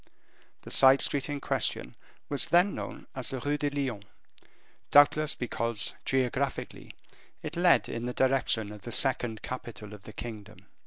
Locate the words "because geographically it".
5.35-7.55